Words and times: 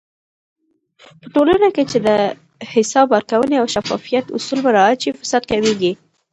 په 1.21 1.27
ټولنه 1.35 1.67
کې 1.75 1.83
چې 1.91 1.97
د 2.07 2.09
حساب 2.73 3.07
ورکونې 3.15 3.55
او 3.61 3.65
شفافيت 3.75 4.25
اصول 4.37 4.59
مراعات 4.67 4.97
شي، 5.03 5.11
فساد 5.19 5.43
کمېږي. 5.51 5.91